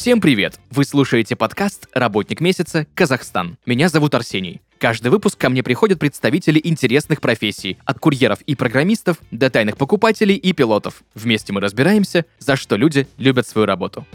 [0.00, 0.58] Всем привет!
[0.70, 2.86] Вы слушаете подкаст «Работник месяца.
[2.94, 3.58] Казахстан».
[3.66, 4.62] Меня зовут Арсений.
[4.78, 10.36] Каждый выпуск ко мне приходят представители интересных профессий, от курьеров и программистов до тайных покупателей
[10.36, 11.02] и пилотов.
[11.14, 14.06] Вместе мы разбираемся, за что люди любят свою работу.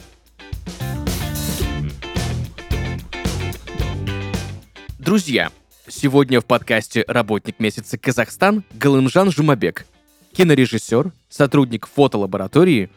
[4.97, 5.51] Друзья,
[5.87, 9.85] сегодня в подкасте «Работник месяца Казахстан» Галымжан Жумабек,
[10.33, 12.89] кинорежиссер, сотрудник фотолаборатории,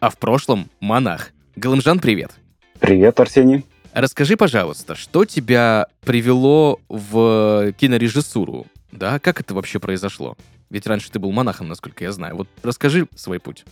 [0.00, 1.30] а в прошлом монах.
[1.56, 2.32] Галымжан, привет.
[2.80, 3.64] Привет, Арсений.
[3.94, 8.66] Расскажи, пожалуйста, что тебя привело в кинорежиссуру?
[8.92, 10.36] Да, как это вообще произошло?
[10.68, 12.36] Ведь раньше ты был монахом, насколько я знаю.
[12.36, 13.64] Вот расскажи свой путь.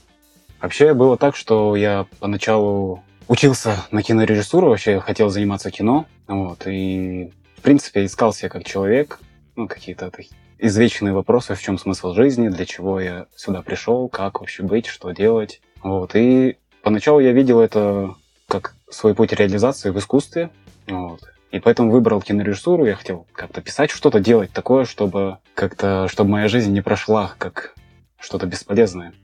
[0.62, 7.32] Вообще было так, что я поначалу учился на кинорежиссуру, вообще хотел заниматься кино, вот, и,
[7.58, 9.18] в принципе, искал себя как человек,
[9.56, 10.10] ну, какие-то
[10.58, 15.10] извечные вопросы, в чем смысл жизни, для чего я сюда пришел, как вообще быть, что
[15.10, 18.14] делать, вот, и Поначалу я видел это
[18.46, 20.50] как свой путь реализации в искусстве,
[20.86, 21.20] вот.
[21.50, 22.84] И поэтому выбрал кинорежиссуру.
[22.84, 27.74] Я хотел как-то писать что-то, делать такое, чтобы как-то, чтобы моя жизнь не прошла как
[28.20, 29.14] что-то бесполезное.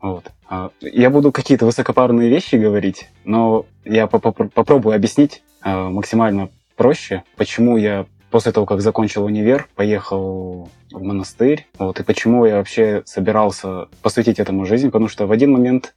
[0.00, 0.30] Вот.
[0.48, 7.78] А, я буду какие-то высокопарные вещи говорить, но я попробую объяснить а, максимально проще, почему
[7.78, 11.66] я после того, как закончил универ, поехал в монастырь.
[11.78, 15.94] Вот, и почему я вообще собирался посвятить этому жизнь, потому что в один момент,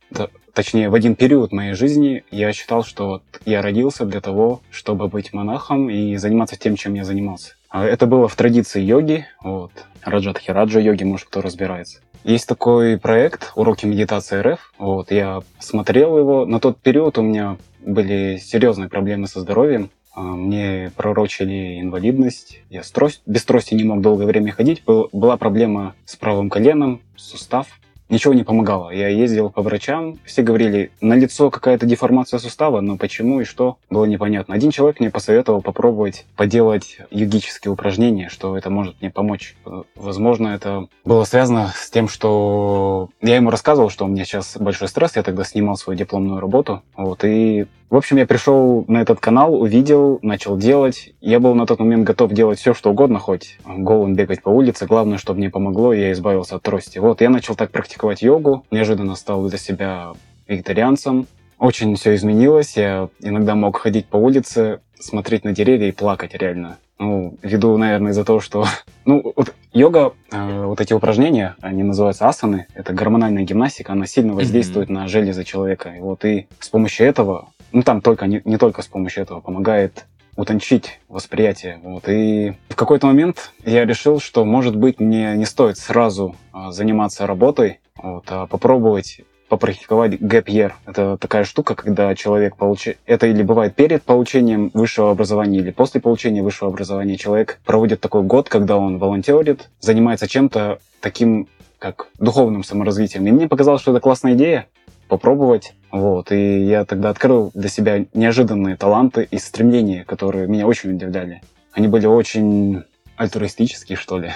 [0.53, 5.07] точнее, в один период моей жизни я считал, что вот я родился для того, чтобы
[5.07, 7.55] быть монахом и заниматься тем, чем я занимался.
[7.69, 9.71] А это было в традиции йоги, вот,
[10.03, 11.99] Раджат Хираджа йоги, может, кто разбирается.
[12.23, 14.73] Есть такой проект «Уроки медитации РФ».
[14.77, 16.45] Вот, я смотрел его.
[16.45, 19.89] На тот период у меня были серьезные проблемы со здоровьем.
[20.13, 22.61] А, мне пророчили инвалидность.
[22.69, 24.83] Я с трость, без трости не мог долгое время ходить.
[24.83, 27.67] Был, была проблема с правым коленом, сустав
[28.11, 28.91] ничего не помогало.
[28.91, 33.77] Я ездил по врачам, все говорили, на лицо какая-то деформация сустава, но почему и что,
[33.89, 34.53] было непонятно.
[34.53, 39.55] Один человек мне посоветовал попробовать поделать йогические упражнения, что это может мне помочь.
[39.95, 44.89] Возможно, это было связано с тем, что я ему рассказывал, что у меня сейчас большой
[44.89, 49.19] стресс, я тогда снимал свою дипломную работу, вот, и в общем, я пришел на этот
[49.19, 51.13] канал, увидел, начал делать.
[51.19, 54.85] Я был на тот момент готов делать все, что угодно, хоть голым бегать по улице.
[54.85, 56.99] Главное, чтобы мне помогло, я избавился от трости.
[56.99, 58.65] Вот, я начал так практиковать йогу.
[58.71, 60.13] Неожиданно стал для себя
[60.47, 61.27] вегетарианцем.
[61.57, 62.75] Очень все изменилось.
[62.75, 66.77] Я иногда мог ходить по улице, смотреть на деревья и плакать реально.
[66.97, 68.65] Ну, ввиду, наверное, из-за того, что...
[69.05, 74.35] Ну, вот йога, э, вот эти упражнения, они называются асаны, это гормональная гимнастика, она сильно
[74.35, 74.93] воздействует mm-hmm.
[74.93, 75.89] на железы человека.
[75.89, 79.39] И вот и с помощью этого ну там только не, не только с помощью этого
[79.39, 80.05] помогает
[80.35, 81.79] утончить восприятие.
[81.83, 82.07] Вот.
[82.07, 87.27] И в какой-то момент я решил, что, может быть, мне не стоит сразу а, заниматься
[87.27, 89.21] работой, вот, а попробовать
[89.51, 90.71] попрактиковать year.
[90.85, 92.99] Это такая штука, когда человек получает...
[93.05, 97.17] Это или бывает перед получением высшего образования, или после получения высшего образования.
[97.17, 101.49] Человек проводит такой год, когда он волонтерит, занимается чем-то таким,
[101.79, 103.27] как духовным саморазвитием.
[103.27, 104.67] И мне показалось, что это классная идея
[105.11, 105.73] попробовать.
[105.91, 106.31] Вот.
[106.31, 111.41] И я тогда открыл для себя неожиданные таланты и стремления, которые меня очень удивляли.
[111.73, 112.83] Они были очень
[113.17, 114.31] альтруистические, что ли.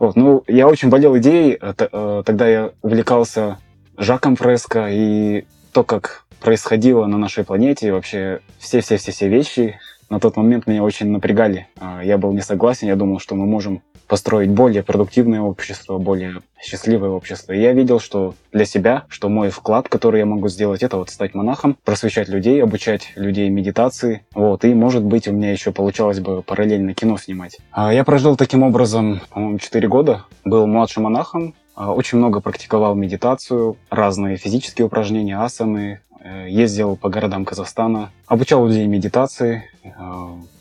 [0.00, 0.16] Вот.
[0.16, 1.56] Ну, я очень болел идеей.
[1.60, 3.58] Э, э, тогда я увлекался
[3.96, 9.78] Жаком Фреско и то, как происходило на нашей планете, вообще все-все-все-все вещи
[10.10, 11.68] на тот момент меня очень напрягали.
[11.78, 16.40] А, я был не согласен, я думал, что мы можем построить более продуктивное общество, более
[16.60, 17.52] счастливое общество.
[17.52, 21.10] И я видел, что для себя, что мой вклад, который я могу сделать, это вот
[21.10, 24.26] стать монахом, просвещать людей, обучать людей медитации.
[24.34, 27.58] Вот, и, может быть, у меня еще получалось бы параллельно кино снимать.
[27.70, 30.24] А я прожил таким образом, по-моему, 4 года.
[30.44, 37.08] Был младшим монахом, а, очень много практиковал медитацию, разные физические упражнения, асаны, э, ездил по
[37.08, 39.90] городам Казахстана, обучал людей медитации, э,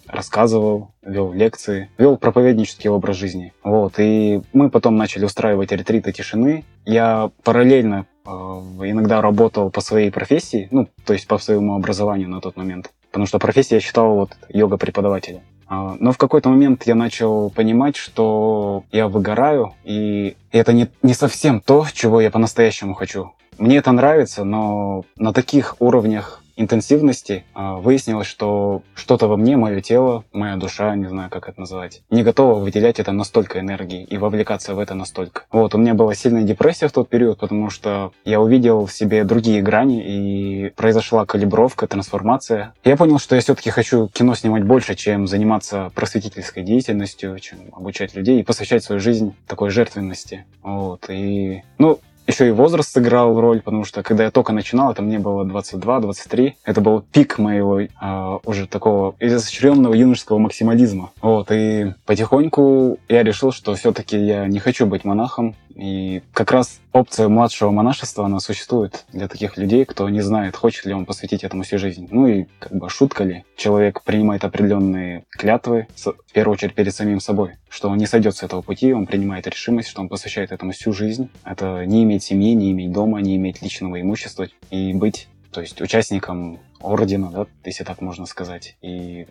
[0.08, 3.54] рассказывал, вел лекции, вел проповеднический образ жизни.
[3.64, 6.66] Вот, и мы потом начали устраивать ретриты тишины.
[6.86, 12.42] Я параллельно э, иногда работал по своей профессии, ну, то есть по своему образованию на
[12.42, 12.92] тот момент.
[13.12, 15.42] Потому что профессия я считал вот йога-преподавателя.
[15.68, 21.14] А, но в какой-то момент я начал понимать, что я выгораю, и это не, не
[21.14, 23.32] совсем то, чего я по-настоящему хочу.
[23.58, 29.82] Мне это нравится, но на таких уровнях интенсивности а, выяснилось, что что-то во мне, мое
[29.82, 34.18] тело, моя душа, не знаю, как это называть, не готова выделять это настолько энергии и
[34.18, 35.46] вовлекаться в это настолько.
[35.52, 39.24] Вот, у меня была сильная депрессия в тот период, потому что я увидел в себе
[39.24, 42.74] другие грани, и произошла калибровка, трансформация.
[42.84, 48.16] Я понял, что я все-таки хочу кино снимать больше, чем заниматься просветительской деятельностью, чем обучать
[48.16, 50.46] людей и посвящать свою жизнь такой жертвенности.
[50.64, 55.02] Вот, и, ну, еще и возраст сыграл роль, потому что когда я только начинал, это
[55.02, 57.88] мне было 22-23, это был пик моего э,
[58.46, 61.12] уже такого изощренного юношеского максимализма.
[61.22, 66.80] Вот, и потихоньку я решил, что все-таки я не хочу быть монахом, и как раз
[66.92, 71.44] опция младшего монашества, она существует для таких людей, кто не знает, хочет ли он посвятить
[71.44, 72.08] этому всю жизнь.
[72.10, 77.20] Ну и как бы шутка ли, человек принимает определенные клятвы, в первую очередь перед самим
[77.20, 80.72] собой, что он не сойдет с этого пути, он принимает решимость, что он посвящает этому
[80.72, 81.30] всю жизнь.
[81.44, 85.80] Это не иметь семьи, не иметь дома, не иметь личного имущества и быть, то есть
[85.80, 89.28] участником ордена, да, если так можно сказать, и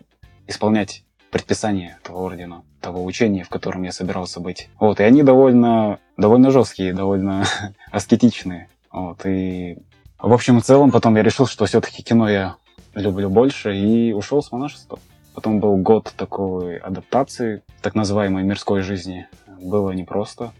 [0.47, 4.69] исполнять предписание этого ордена, того учения, в котором я собирался быть.
[4.79, 7.45] Вот, и они довольно, довольно жесткие, довольно
[7.91, 8.69] аскетичные.
[8.91, 9.77] Вот, и
[10.19, 12.55] в общем и целом потом я решил, что все-таки кино я
[12.95, 14.99] люблю больше и ушел с монашества.
[15.33, 19.27] Потом был год такой адаптации, так называемой мирской жизни.
[19.61, 20.51] Было непросто.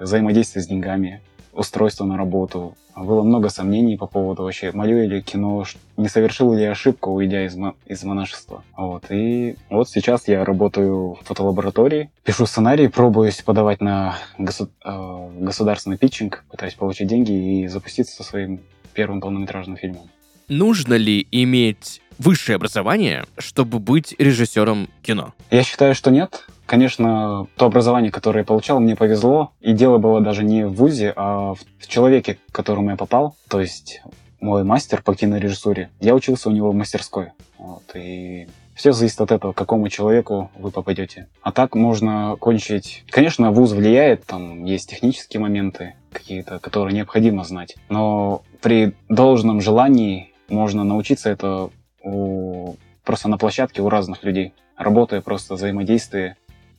[0.00, 1.20] Взаимодействие с деньгами,
[1.56, 2.74] устройство на работу.
[2.94, 5.64] Было много сомнений по поводу вообще, мое или кино,
[5.96, 7.56] не совершил ли я ошибку, уйдя из,
[7.86, 8.62] из монашества.
[8.76, 9.04] Вот.
[9.10, 15.98] И вот сейчас я работаю в фотолаборатории, пишу сценарий, пробуюсь подавать на госу- э, государственный
[15.98, 18.60] питчинг, пытаюсь получить деньги и запуститься со своим
[18.94, 20.08] первым полнометражным фильмом.
[20.48, 25.34] Нужно ли иметь высшее образование, чтобы быть режиссером кино?
[25.50, 26.46] Я считаю, что нет.
[26.66, 29.52] Конечно, то образование, которое я получал, мне повезло.
[29.60, 33.36] И дело было даже не в ВУЗе, а в человеке, к которому я попал.
[33.48, 34.02] То есть
[34.40, 35.90] мой мастер по кинорежиссуре.
[36.00, 37.28] Я учился у него в мастерской.
[37.58, 41.28] Вот, и все зависит от этого, к какому человеку вы попадете.
[41.40, 43.04] А так можно кончить...
[43.10, 47.76] Конечно, вуз влияет, там есть технические моменты какие-то, которые необходимо знать.
[47.88, 51.70] Но при должном желании можно научиться это.
[53.04, 56.36] Просто на площадке у разных людей, работая просто взаимодействие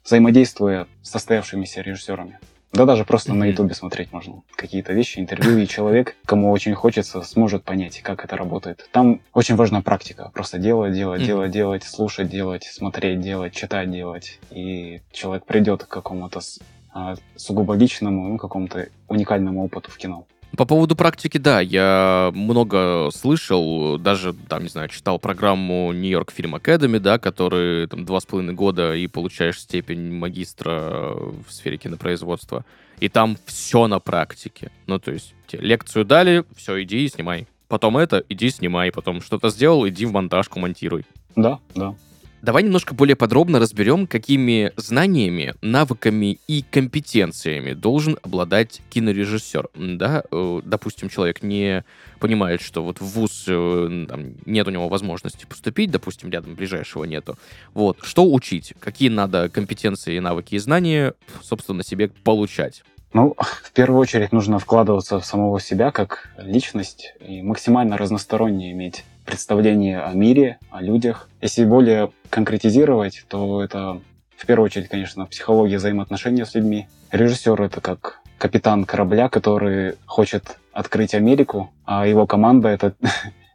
[0.08, 2.40] взаимодействуя с состоявшимися режиссерами.
[2.74, 3.36] Да даже просто mm-hmm.
[3.36, 8.24] на Ютубе смотреть можно какие-то вещи, интервью, и человек, кому очень хочется, сможет понять, как
[8.24, 8.90] это работает.
[8.92, 10.32] Там очень важна практика.
[10.34, 11.26] Просто делать, делать, mm-hmm.
[11.26, 14.40] делать, делать, слушать, делать, смотреть, делать, читать, делать.
[14.52, 16.42] И человек придет к какому-то
[16.94, 20.26] а, сугубо личному, ну, какому-то уникальному опыту в кино.
[20.56, 26.60] По поводу практики, да, я много слышал, даже, там, не знаю, читал программу York Film
[26.60, 32.66] Academy, да, который там два с половиной года и получаешь степень магистра в сфере кинопроизводства.
[33.00, 34.72] И там все на практике.
[34.88, 37.48] Ну, то есть тебе лекцию дали, все, иди и снимай.
[37.68, 38.92] Потом это, иди снимай.
[38.92, 41.06] Потом что-то сделал, иди в монтажку монтируй.
[41.36, 41.94] Да, да.
[42.42, 49.70] Давай немножко более подробно разберем, какими знаниями, навыками и компетенциями должен обладать кинорежиссер.
[49.74, 51.84] Да, э, допустим, человек не
[52.20, 57.06] понимает, что вот в ВУЗ э, там, нет у него возможности поступить, допустим, рядом ближайшего
[57.06, 57.38] нету.
[57.74, 58.74] Вот, что учить?
[58.80, 62.84] Какие надо компетенции, навыки и знания, собственно, себе получать?
[63.14, 69.06] Ну, в первую очередь нужно вкладываться в самого себя как личность и максимально разносторонне иметь
[69.28, 71.30] представление о мире, о людях.
[71.42, 74.02] Если более конкретизировать, то это
[74.36, 76.88] в первую очередь, конечно, психология взаимоотношений с людьми.
[77.12, 82.96] Режиссер— это как капитан корабля, который хочет открыть Америку, а его команда— это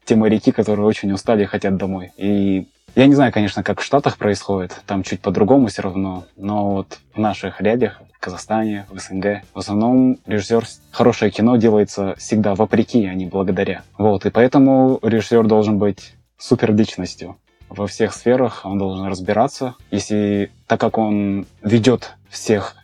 [0.04, 2.12] те моряки, которые очень устали и хотят домой.
[2.16, 6.70] И я не знаю, конечно, как в Штатах происходит, там чуть по-другому все равно, но
[6.70, 12.54] вот в наших рядах, в Казахстане, в СНГ, в основном режиссер хорошее кино делается всегда
[12.54, 13.82] вопреки, а не благодаря.
[13.96, 17.36] Вот, и поэтому режиссер должен быть супер личностью
[17.70, 19.74] во всех сферах, он должен разбираться.
[19.90, 22.76] Если, так как он ведет всех,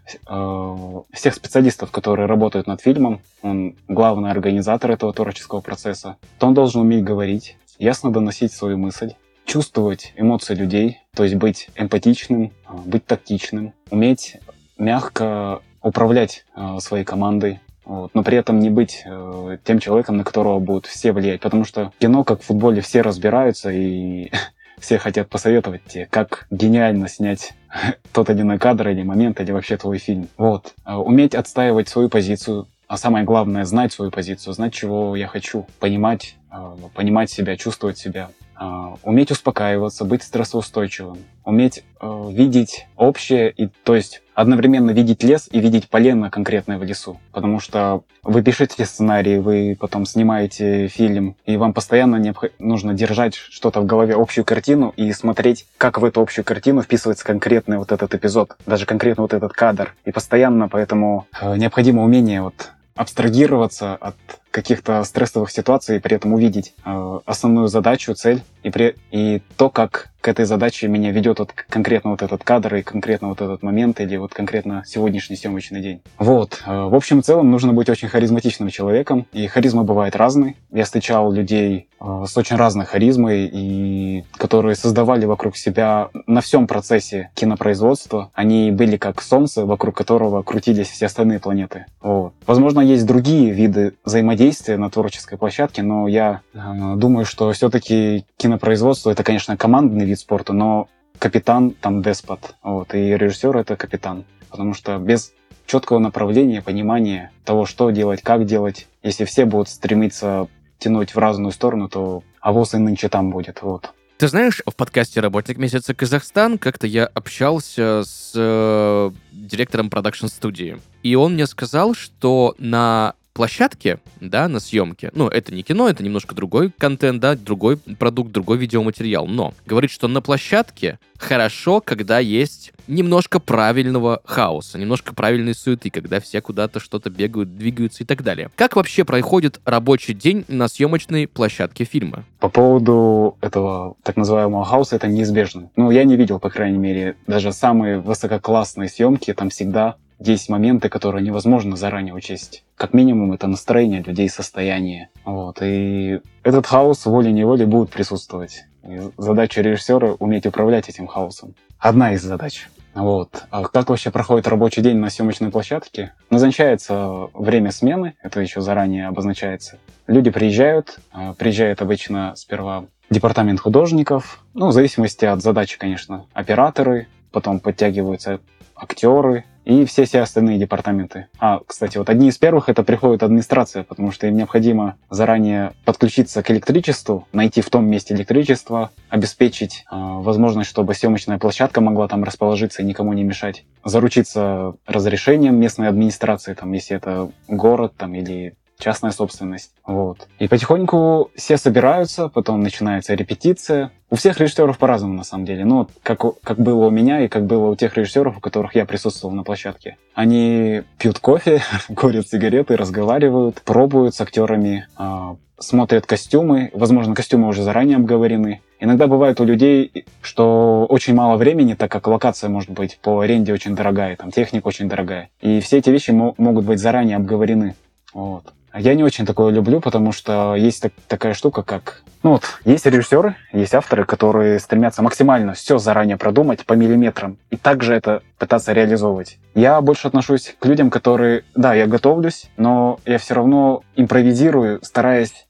[1.12, 6.80] всех специалистов, которые работают над фильмом, он главный организатор этого творческого процесса, то он должен
[6.80, 9.12] уметь говорить, ясно доносить свою мысль,
[9.44, 14.36] чувствовать эмоции людей, то есть быть эмпатичным, а, быть тактичным, уметь
[14.76, 20.24] мягко управлять э, своей командой, вот, но при этом не быть э, тем человеком, на
[20.24, 21.40] которого будут все влиять.
[21.40, 24.30] Потому что кино, как в футболе, все разбираются и
[24.80, 27.52] все хотят посоветовать тебе, как гениально снять
[28.12, 30.28] тот один кадр или момент, или вообще твой фильм.
[30.36, 30.74] Вот.
[30.84, 35.66] А уметь отстаивать свою позицию, а самое главное, знать свою позицию, знать, чего я хочу,
[35.78, 38.30] понимать, э, понимать себя, чувствовать себя.
[38.60, 45.58] А, уметь успокаиваться, быть стрессоустойчивым, уметь видеть общее, и, то есть одновременно видеть лес и
[45.58, 47.18] видеть полено конкретное в лесу.
[47.32, 52.44] Потому что вы пишете сценарий, вы потом снимаете фильм, и вам постоянно необх...
[52.60, 57.24] нужно держать что-то в голове, общую картину, и смотреть, как в эту общую картину вписывается
[57.24, 59.96] конкретный вот этот эпизод, даже конкретно вот этот кадр.
[60.04, 64.16] И постоянно поэтому э, необходимо умение вот абстрагироваться от
[64.52, 69.68] каких-то стрессовых ситуаций и при этом увидеть э, основную задачу, цель и, при, и то,
[69.68, 73.62] как к этой задаче меня ведет вот конкретно вот этот кадр и конкретно вот этот
[73.62, 76.00] момент или вот конкретно сегодняшний съемочный день.
[76.18, 76.62] Вот.
[76.66, 80.56] Э, в общем и целом нужно быть очень харизматичным человеком, и харизма бывает разной.
[80.72, 86.66] Я встречал людей э, с очень разной харизмой, и которые создавали вокруг себя на всем
[86.66, 88.30] процессе кинопроизводства.
[88.34, 91.86] Они были как солнце, вокруг которого крутились все остальные планеты.
[92.00, 92.32] Вот.
[92.46, 96.58] Возможно, есть другие виды взаимодействия на творческой площадке, но я э,
[96.96, 100.88] думаю, что все-таки кинопроизводство это, конечно, командный вид спорта, но
[101.18, 104.24] капитан там деспот, вот, и режиссер это капитан.
[104.50, 105.32] Потому что без
[105.66, 110.48] четкого направления, понимания того, что делать, как делать, если все будут стремиться
[110.78, 113.62] тянуть в разную сторону, то авось и нынче там будет.
[113.62, 113.92] Вот.
[114.16, 121.14] Ты знаешь, в подкасте «Работник месяца Казахстан» как-то я общался с э, директором продакшн-студии, и
[121.14, 126.34] он мне сказал, что на площадке, да, на съемке, ну, это не кино, это немножко
[126.34, 132.72] другой контент, да, другой продукт, другой видеоматериал, но говорит, что на площадке хорошо, когда есть
[132.88, 138.50] немножко правильного хаоса, немножко правильной суеты, когда все куда-то что-то бегают, двигаются и так далее.
[138.56, 142.24] Как вообще проходит рабочий день на съемочной площадке фильма?
[142.40, 145.70] По поводу этого так называемого хаоса, это неизбежно.
[145.76, 150.88] Ну, я не видел, по крайней мере, даже самые высококлассные съемки, там всегда есть моменты,
[150.88, 152.64] которые невозможно заранее учесть.
[152.76, 155.10] Как минимум, это настроение людей, состояние.
[155.24, 155.58] Вот.
[155.62, 158.64] И этот хаос волей-неволей будет присутствовать.
[158.82, 161.54] И задача режиссера— уметь управлять этим хаосом.
[161.78, 162.68] Одна из задач.
[162.94, 163.44] Вот.
[163.50, 166.14] А как вообще проходит рабочий день на съемочной площадке?
[166.30, 169.78] Назначается время смены, это еще заранее обозначается.
[170.06, 177.06] Люди приезжают, а, приезжает обычно сперва департамент художников, ну, в зависимости от задачи, конечно, операторы,
[177.30, 178.40] потом подтягиваются
[178.78, 181.26] актеры, и все все остальные департаменты.
[181.38, 186.42] А, кстати, вот одни из первых это приходит администрация, потому что им необходимо заранее подключиться
[186.42, 192.24] к электричеству, найти в том месте электричество, обеспечить э, возможность, чтобы съемочная площадка могла там
[192.24, 198.56] расположиться и никому не мешать, заручиться разрешением местной администрации, там, если это город там, или
[198.78, 199.72] частная собственность.
[199.84, 200.28] Вот.
[200.38, 203.90] И потихоньку все собираются, потом начинается репетиция.
[204.08, 205.64] У всех режиссеров по-разному, на самом деле.
[205.64, 208.86] Ну, как, как было у меня и как было у тех режиссеров, у которых я
[208.86, 209.96] присутствовал на площадке.
[210.14, 211.60] Они пьют кофе,
[211.96, 216.70] курят сигареты, разговаривают, пробуют с актерами, э, смотрят костюмы.
[216.72, 218.60] Возможно, костюмы уже заранее обговорены.
[218.78, 223.52] Иногда бывает у людей, что очень мало времени, так как локация может быть по аренде
[223.52, 225.30] очень дорогая, там техника очень дорогая.
[225.40, 227.74] И все эти вещи могут быть заранее обговорены.
[228.14, 228.52] Вот.
[228.74, 232.02] Я не очень такое люблю, потому что есть так, такая штука, как...
[232.22, 237.56] Ну вот, есть режиссеры, есть авторы, которые стремятся максимально все заранее продумать по миллиметрам и
[237.56, 239.38] также это пытаться реализовывать.
[239.54, 241.44] Я больше отношусь к людям, которые...
[241.54, 245.47] Да, я готовлюсь, но я все равно импровизирую, стараясь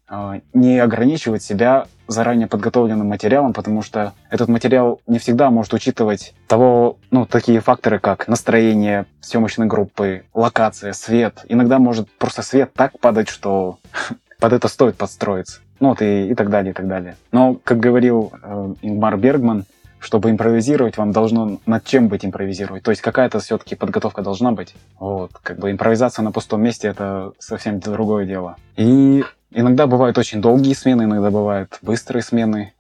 [0.53, 6.99] не ограничивать себя заранее подготовленным материалом, потому что этот материал не всегда может учитывать того,
[7.11, 11.45] ну, такие факторы, как настроение съемочной группы, локация, свет.
[11.49, 13.79] Иногда может просто свет так падать, что
[14.41, 15.61] под это стоит подстроиться.
[15.81, 17.17] Ну вот и, и так далее, и так далее.
[17.31, 19.65] Но, как говорил э, Ингмар Бергман,
[20.01, 22.83] чтобы импровизировать, вам должно над чем быть импровизировать.
[22.83, 24.75] То есть какая-то все-таки подготовка должна быть.
[24.99, 28.57] Вот, как бы импровизация на пустом месте это совсем другое дело.
[28.77, 32.75] И Иногда бывают очень долгие смены, иногда бывают быстрые смены.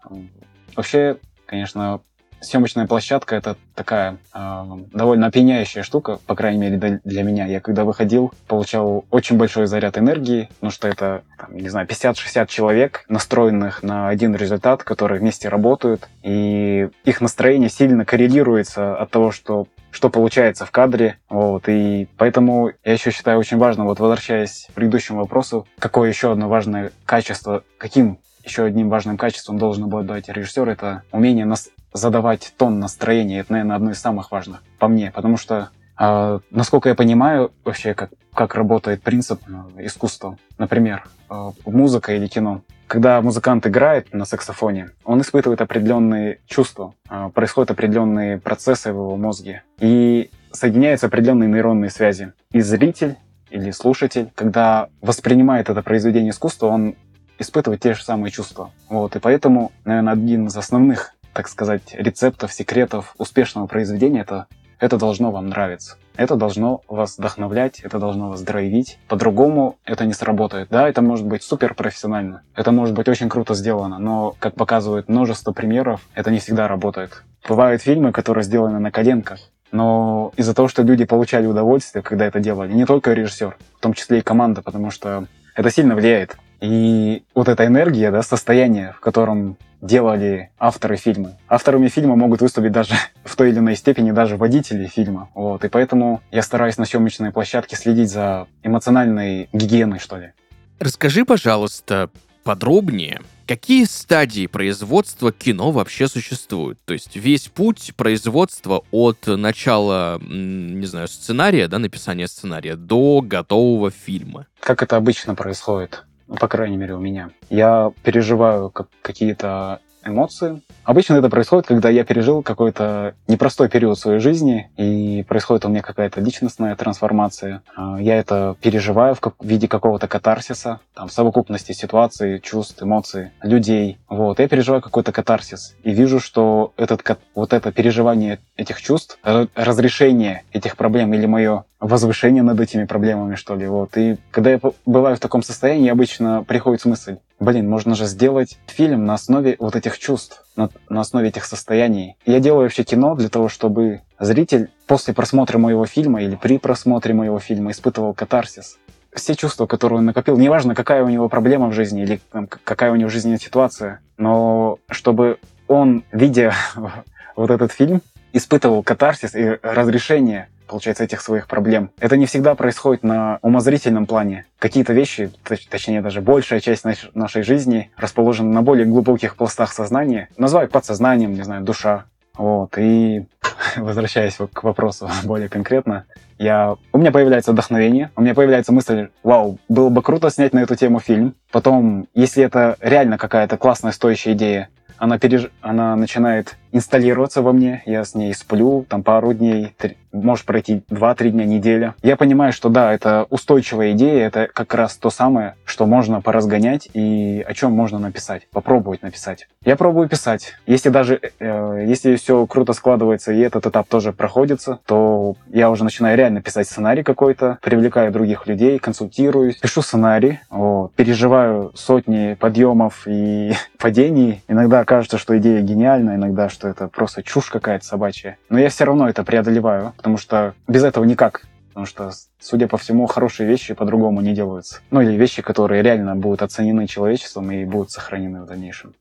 [0.76, 2.00] Вообще, конечно,
[2.40, 7.46] съемочная площадка это такая э, довольно опьяняющая штука, по крайней мере для меня.
[7.46, 12.46] Я когда выходил, получал очень большой заряд энергии, потому что это, там, не знаю, 50-60
[12.48, 19.30] человек, настроенных на один результат, которые вместе работают, и их настроение сильно коррелируется от того,
[19.30, 21.18] что что получается в кадре.
[21.30, 26.32] Вот, и поэтому я еще считаю очень важно, вот возвращаясь к предыдущему вопросу, какое еще
[26.32, 32.54] одно важное качество, каким еще одним важным качеством должен обладать режиссер, это умение нас задавать
[32.56, 33.40] тон настроения.
[33.40, 37.94] Это, наверное, одно из самых важных по мне, потому что э, насколько я понимаю вообще,
[37.94, 44.24] как, как работает принцип э, искусства, например, э, музыка или кино, когда музыкант играет на
[44.24, 51.50] саксофоне, он испытывает определенные чувства, а, происходят определенные процессы в его мозге, и соединяются определенные
[51.50, 52.32] нейронные связи.
[52.50, 53.16] И зритель
[53.50, 56.94] или слушатель, когда воспринимает это произведение искусства, он
[57.38, 58.70] испытывает те же самые чувства.
[58.88, 64.46] Вот, и поэтому, наверное, один из основных, так сказать, рецептов, секретов успешного произведения— это
[64.80, 65.96] это должно вам нравиться.
[66.16, 68.98] Это должно вас вдохновлять, это должно вас драйвить.
[69.08, 70.68] По-другому это не сработает.
[70.70, 75.08] Да, это может быть супер профессионально, это может быть очень круто сделано, но, как показывает
[75.08, 77.24] множество примеров, это не всегда работает.
[77.48, 82.40] Бывают фильмы, которые сделаны на коленках, но из-за того, что люди получали удовольствие, когда это
[82.40, 86.36] делали, не только режиссер, в том числе и команда, потому что это сильно влияет.
[86.60, 91.38] И вот эта энергия, да, состояние, в котором делали авторы фильма.
[91.48, 92.94] Авторами фильма могут выступить даже
[93.24, 95.30] в той или иной степени даже водители фильма.
[95.34, 95.64] Вот.
[95.64, 100.32] И поэтому я стараюсь на съемочной площадке следить за эмоциональной гигиеной, что ли.
[100.78, 102.10] Расскажи, пожалуйста,
[102.44, 106.78] подробнее, какие стадии производства кино вообще существуют?
[106.84, 113.90] То есть весь путь производства от начала, не знаю, сценария, да, написания сценария, до готового
[113.90, 114.46] фильма.
[114.60, 116.04] Как это обычно происходит?
[116.28, 117.30] Ну, по крайней мере, у меня.
[117.48, 120.62] Я переживаю как какие-то эмоции.
[120.84, 125.82] Обычно это происходит, когда я пережил какой-то непростой период своей жизни, и происходит у меня
[125.82, 127.62] какая-то личностная трансформация.
[127.76, 133.98] А, я это переживаю в виде какого-то катарсиса, там, совокупности ситуаций, чувств, эмоций, людей.
[134.08, 139.18] Вот, я переживаю какой-то катарсис, и вижу, что этот, вот это переживание этих чувств,
[139.54, 143.66] разрешение этих проблем или мое возвышение над этими проблемами, что ли.
[143.66, 143.96] Вот.
[143.96, 149.04] И когда я бываю в таком состоянии, обычно приходит мысль, блин, можно же сделать фильм
[149.04, 152.16] на основе вот этих чувств, на, на основе этих состояний.
[152.26, 157.14] я делаю вообще кино для того, чтобы зритель после просмотра моего фильма или при просмотре
[157.14, 158.78] моего фильма испытывал катарсис.
[159.14, 162.92] Все чувства, которые он накопил, неважно, какая у него проблема в жизни или там, какая
[162.92, 166.54] у него жизненная ситуация, но чтобы он, видя
[167.36, 171.90] вот этот фильм, испытывал катарсис и разрешение получается, этих своих проблем.
[171.98, 174.44] Это не всегда происходит на умозрительном плане.
[174.58, 175.30] Какие-то вещи,
[175.70, 176.84] точнее даже большая часть
[177.14, 180.28] нашей жизни расположена на более глубоких пластах сознания.
[180.36, 182.04] Называют подсознанием, не знаю, душа.
[182.36, 182.78] Вот.
[182.78, 183.26] И
[183.76, 186.04] возвращаясь к вопросу более конкретно,
[186.38, 186.76] я...
[186.92, 190.76] у меня появляется вдохновение, у меня появляется мысль, вау, было бы круто снять на эту
[190.76, 191.34] тему фильм.
[191.50, 195.50] Потом, если это реально какая-то классная, стоящая идея, она, переж...
[195.60, 200.82] она начинает инсталлироваться во мне, я с ней сплю, там пару дней, три, может пройти
[200.90, 201.94] 2-3 дня, неделя.
[202.02, 206.88] Я понимаю, что да, это устойчивая идея, это как раз то самое, что можно поразгонять
[206.94, 209.48] и о чем можно написать, попробовать написать.
[209.64, 210.54] Я пробую писать.
[210.66, 215.84] Если даже, э, если все круто складывается и этот этап тоже проходится, то я уже
[215.84, 223.02] начинаю реально писать сценарий какой-то, привлекаю других людей, консультируюсь, пишу сценарий, вот, переживаю сотни подъемов
[223.06, 224.42] и падений.
[224.48, 228.36] Иногда кажется, что идея гениальна, иногда, что это просто чушь какая-то собачья.
[228.48, 231.42] Но я все равно это преодолеваю, потому что без этого никак.
[231.68, 234.80] Потому что, судя по всему, хорошие вещи по-другому не делаются.
[234.90, 238.94] Ну или вещи, которые реально будут оценены человечеством и будут сохранены в дальнейшем.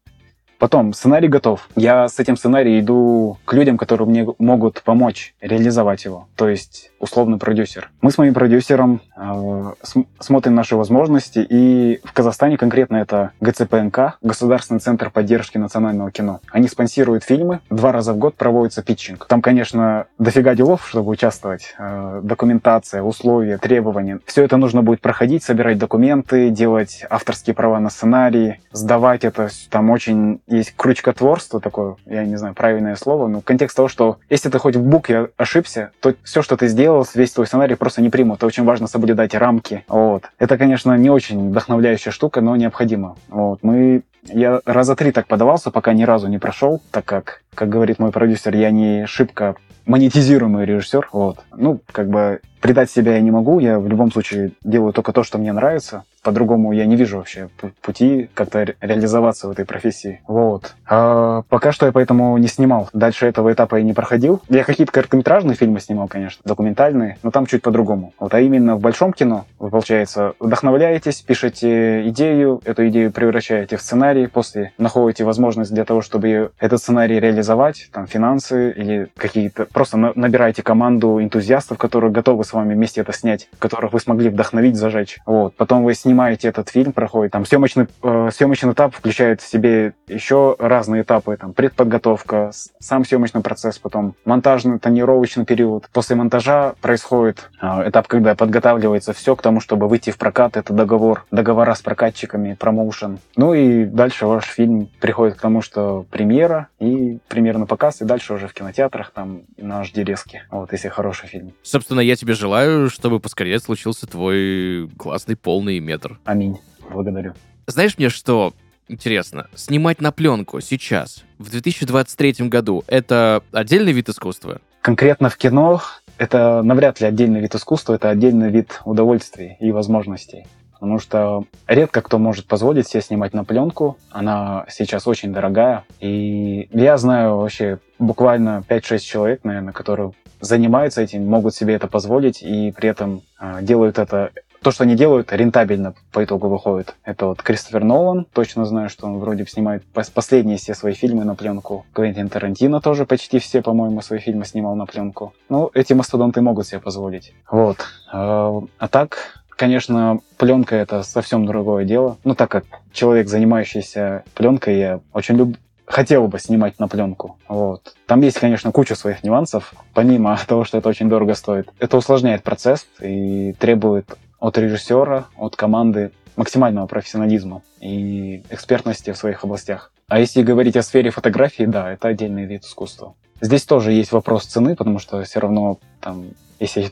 [0.60, 1.68] Потом, сценарий готов.
[1.76, 6.28] Я с этим сценарием иду к людям, которые мне могут помочь реализовать его.
[6.36, 7.90] То есть, условный продюсер.
[8.02, 9.74] Мы с моим продюсером э,
[10.20, 16.40] смотрим наши возможности, и в Казахстане конкретно это ГЦПНК, Государственный центр поддержки национального кино.
[16.52, 19.26] Они спонсируют фильмы, два раза в год проводится питчинг.
[19.28, 21.76] Там, конечно, дофига делов, чтобы участвовать.
[21.78, 24.20] Э, документация, условия, требования.
[24.26, 29.50] Все это нужно будет проходить, собирать документы, делать авторские права на сценарии, сдавать это.
[29.70, 34.50] Там очень есть крючкотворство такое, я не знаю, правильное слово, но контекст того, что если
[34.50, 38.10] ты хоть в букве ошибся, то все, что ты сделал, весь твой сценарий просто не
[38.10, 38.44] примут.
[38.44, 39.84] Очень важно соблюдать рамки.
[39.88, 40.24] Вот.
[40.40, 43.18] Это, конечно, не очень вдохновляющая штука, но необходимо.
[43.28, 43.60] Вот.
[43.62, 48.00] Мы я раза три так подавался, пока ни разу не прошел, так как, как говорит
[48.00, 49.56] мой продюсер, я не шибко
[49.86, 51.10] монетизируемый режиссер.
[51.14, 51.40] Вот.
[51.56, 55.24] Ну, как бы предать себя я не могу, я в любом случае делаю только то,
[55.24, 57.48] что мне нравится по-другому я не вижу вообще
[57.82, 60.20] пути как-то реализоваться в этой профессии.
[60.28, 60.76] Вот.
[60.86, 62.90] А пока что я поэтому не снимал.
[62.92, 64.42] Дальше этого этапа я не проходил.
[64.50, 68.14] Я какие-то короткометражные фильмы снимал, конечно, документальные, но там чуть по-другому.
[68.20, 73.82] Вот, а именно в большом кино вы, получается, вдохновляетесь, пишете идею, эту идею превращаете в
[73.82, 79.66] сценарий, после находите возможность для того, чтобы этот сценарий реализовать, там, финансы или какие-то...
[79.66, 84.76] Просто набираете команду энтузиастов, которые готовы с вами вместе это снять, которых вы смогли вдохновить,
[84.76, 85.20] зажечь.
[85.26, 85.56] Вот.
[85.56, 89.94] Потом вы снимаете снимаете этот фильм, проходит там съемочный, э, съемочный этап включает в себе
[90.08, 92.50] еще разные этапы, там предподготовка,
[92.80, 95.88] сам съемочный процесс, потом монтажный, тонировочный период.
[95.94, 100.74] После монтажа происходит э, этап, когда подготавливается все к тому, чтобы выйти в прокат, это
[100.74, 103.20] договор, договора с прокатчиками, промоушен.
[103.36, 108.34] Ну и дальше ваш фильм приходит к тому, что премьера и премьерный показ, и дальше
[108.34, 111.54] уже в кинотеатрах там на HD-резке, вот, если хороший фильм.
[111.62, 116.20] Собственно, я тебе желаю, чтобы поскорее случился твой классный полный метр просмотр.
[116.26, 116.60] Аминь.
[116.90, 117.34] Благодарю.
[117.68, 118.54] Знаешь мне что
[118.88, 119.48] интересно?
[119.56, 124.62] Снимать на пленку сейчас, в 2023 году, это отдельный вид искусства?
[124.82, 125.82] Конкретно в кино
[126.18, 130.48] это навряд ли отдельный вид искусства, это отдельный вид удовольствий и возможностей.
[130.74, 133.98] потому что редко кто может позволить себе снимать на пленку.
[134.12, 135.84] Она сейчас очень дорогая.
[136.00, 142.44] И я знаю вообще буквально 5-6 человек, наверное, которые занимаются этим, могут себе это позволить
[142.44, 144.32] и при этом э, делают это
[144.68, 146.94] то, что они делают, рентабельно по итогу выходит.
[147.06, 149.82] Это вот Кристофер Нолан, точно знаю, что он вроде снимает
[150.14, 151.86] последние все свои фильмы на пленку.
[151.94, 155.34] Квентин Тарантино тоже почти все, по-моему, свои фильмы снимал на пленку.
[155.48, 157.34] Ну, эти мастодонты могут себе позволить.
[157.50, 157.78] Вот.
[158.12, 162.18] А, а так, конечно, пленка это совсем другое дело.
[162.26, 167.38] Ну, так как человек, занимающийся пленкой, я очень люблю хотел бы снимать на пленку.
[167.48, 167.96] Вот.
[168.06, 171.70] Там есть, конечно, куча своих нюансов, помимо того, что это очень дорого стоит.
[171.80, 179.44] Это усложняет процесс и требует от режиссера, от команды максимального профессионализма и экспертности в своих
[179.44, 179.92] областях.
[180.08, 183.16] А если говорить о сфере фотографии, да, это отдельный вид искусства.
[183.42, 186.28] Здесь тоже есть вопрос цены, потому что все равно там,
[186.60, 186.92] если